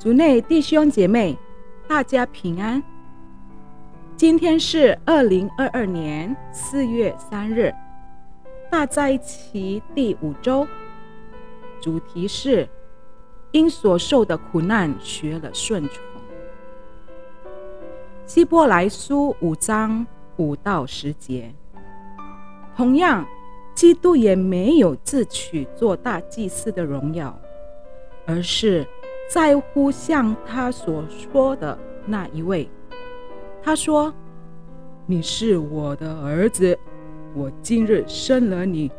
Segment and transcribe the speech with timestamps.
[0.00, 1.36] 族内弟兄姐妹，
[1.86, 2.82] 大家平安。
[4.16, 7.70] 今天是二零二二年四月三日，
[8.70, 10.66] 大灾期第五周，
[11.82, 12.66] 主题是
[13.50, 16.02] 因所受的苦难学了顺从。
[18.24, 20.06] 希伯来书五章
[20.38, 21.54] 五到十节，
[22.74, 23.22] 同样，
[23.74, 27.38] 基督也没有自取做大祭司的荣耀，
[28.24, 28.88] 而是。
[29.32, 32.68] 在乎像他所说的那一位，
[33.62, 34.12] 他说
[35.06, 36.76] ：“你是我的儿子，
[37.32, 38.90] 我今日生了你。”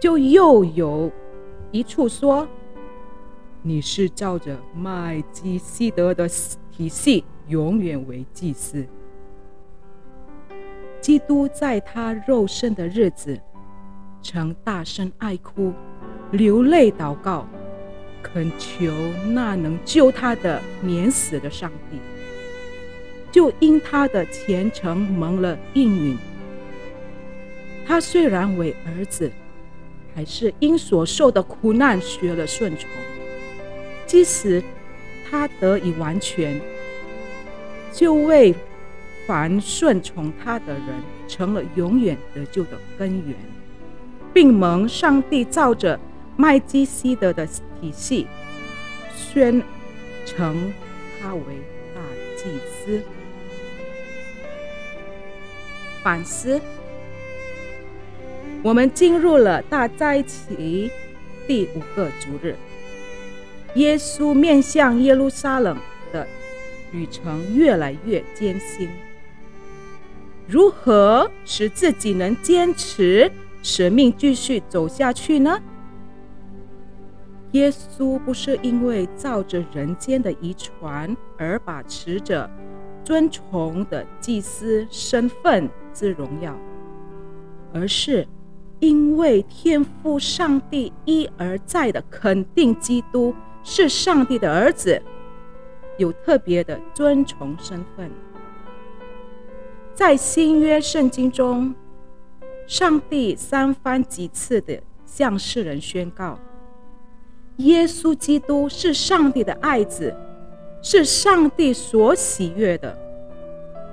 [0.00, 1.10] 就又有
[1.72, 2.46] 一处说
[3.62, 6.28] ：“你是照着麦基希德的
[6.70, 8.86] 体系，永远为祭司。”
[11.02, 13.36] 基督在他肉身的日子，
[14.22, 15.72] 曾大声哀哭，
[16.30, 17.44] 流泪祷告。
[18.32, 18.92] 恳求
[19.28, 21.98] 那能救他的免死的上帝，
[23.30, 26.18] 就因他的虔诚蒙了应允。
[27.86, 29.30] 他虽然为儿子，
[30.12, 32.90] 还是因所受的苦难学了顺从。
[34.06, 34.62] 即使
[35.30, 36.60] 他得以完全，
[37.92, 38.52] 就为
[39.26, 40.84] 凡顺从他的人
[41.28, 43.36] 成了永远得救的根源，
[44.34, 45.98] 并蒙上帝照着。
[46.36, 47.46] 麦基希德的
[47.80, 48.26] 体系
[49.14, 49.62] 宣
[50.24, 50.72] 称
[51.20, 51.42] 他为
[51.94, 52.00] 大
[52.36, 53.02] 祭司。
[56.02, 56.60] 反思：
[58.62, 60.90] 我们进入了大灾期
[61.46, 62.54] 第五个主日，
[63.74, 65.76] 耶稣面向耶路撒冷
[66.12, 66.26] 的
[66.92, 68.88] 旅程越来越艰辛。
[70.46, 73.30] 如何使自己能坚持
[73.62, 75.60] 使命继续走下去呢？
[77.56, 82.48] 耶稣不是因为照着人间的遗传而把持着
[83.02, 86.54] 尊崇的祭司身份之荣耀，
[87.72, 88.28] 而是
[88.78, 95.00] 因为天父上帝一而再的肯定基督是上帝的儿子，
[95.96, 98.10] 有特别的尊崇身份。
[99.94, 101.74] 在新约圣经中，
[102.66, 106.38] 上帝三番几次的向世人宣告。
[107.58, 110.14] 耶稣基督是上帝的爱子，
[110.82, 112.96] 是上帝所喜悦的。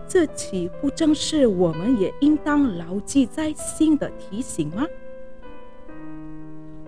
[0.07, 4.85] 这岂不正是我们也应当牢记在心的提醒吗？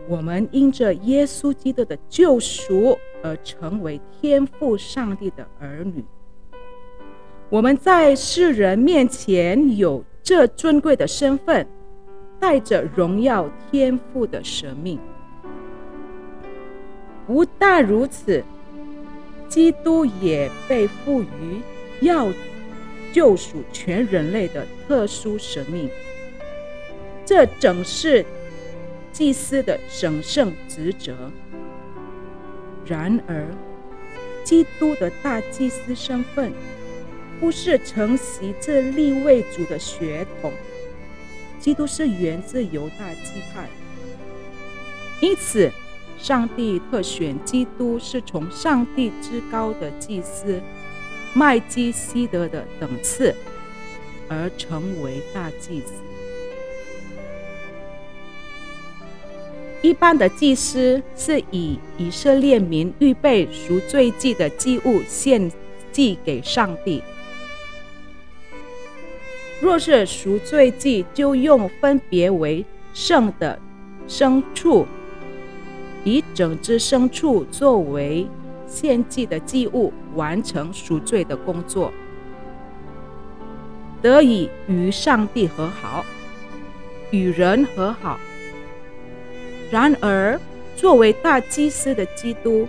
[0.07, 6.05] 我们因着耶稣基督的救赎而成为天父上帝的儿女。
[7.49, 11.65] 我们在世人面前有这尊贵的身份，
[12.39, 14.99] 带着荣耀天父的神命。
[17.27, 18.43] 不但如此，
[19.49, 21.61] 基督也被赋予
[22.01, 22.31] 要
[23.11, 25.89] 救赎全人类的特殊使命。
[27.25, 28.23] 这正是
[29.11, 31.31] 祭司的神圣职责。
[32.85, 33.47] 然而，
[34.43, 36.53] 基督的大祭司身份
[37.39, 40.53] 不是承袭这立位主的血统，
[41.59, 43.67] 基督是源自犹大祭派，
[45.21, 45.71] 因此。
[46.25, 50.59] 上帝特选基督是从上帝之高的祭司
[51.35, 53.31] 麦基希德的等次
[54.27, 55.93] 而成为大祭司。
[59.83, 65.51] 一般的祭司是以以色列民预备赎罪祭的祭物献
[65.91, 67.03] 祭给上帝。
[69.61, 72.65] 若是赎罪祭，就用分别为
[72.95, 73.59] 圣的
[74.07, 74.87] 牲畜。
[76.05, 78.27] 以整只牲畜作为
[78.67, 81.91] 献祭的祭物，完成赎罪的工作，
[84.03, 86.05] 得以与上帝和好，
[87.09, 88.19] 与人和好。
[89.71, 90.39] 然而，
[90.75, 92.67] 作为大祭司的基督，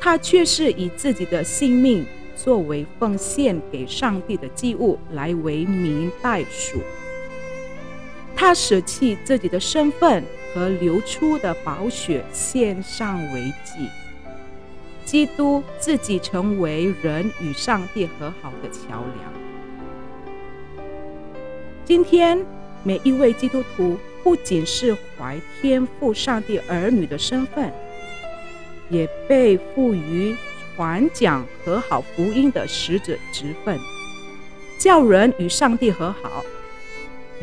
[0.00, 6.80] 他却是以自己的性命作为奉献给上帝的祭物来为民代赎。
[8.34, 10.24] 他舍弃自己的身份。
[10.54, 13.88] 和流出的宝血献上为祭，
[15.04, 19.32] 基督自己成为人与上帝和好的桥梁。
[21.84, 22.44] 今天，
[22.84, 27.72] 每一位基督徒不仅是怀天赋上帝儿女的身份，
[28.88, 30.36] 也被赋予
[30.76, 33.78] 传讲和好福音的使者职分，
[34.78, 36.44] 叫人与上帝和好，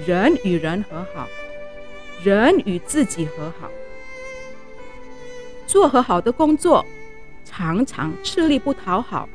[0.06, 1.28] 人与人和好。
[2.24, 3.70] 人与自己和好，
[5.66, 6.86] 做和好的工作，
[7.46, 9.28] 常常吃力不讨好，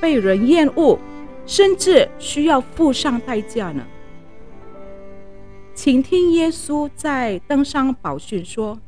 [0.00, 0.98] 被人厌恶，
[1.44, 3.84] 甚至需要付上代价呢？
[5.74, 8.80] 请听耶稣在登山宝训说：“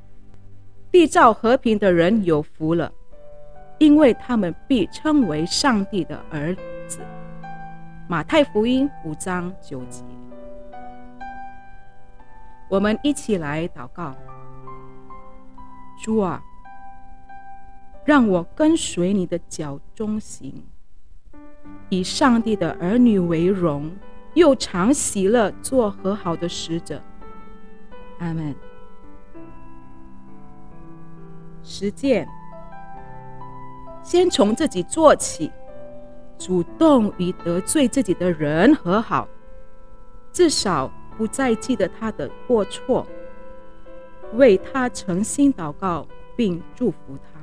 [0.91, 2.91] 缔造和平的人有福了，
[3.79, 6.57] 因为他们必称为上帝的儿
[6.89, 6.99] 子。”
[8.09, 10.03] 马太福音五章九节。
[12.71, 14.15] 我们一起来祷告：
[16.01, 16.41] 主啊，
[18.05, 20.65] 让我跟随你的脚中行，
[21.89, 23.91] 以上帝的儿女为荣。
[24.35, 27.03] 又常喜乐做和好的使者，
[28.21, 28.55] 阿门。
[31.65, 32.29] 实践，
[34.05, 35.51] 先从自己做起，
[36.39, 39.27] 主动与得罪自己的人和好，
[40.33, 40.89] 至少
[41.21, 43.07] 不再记得他的过错，
[44.37, 47.41] 为他诚心祷告并祝福他。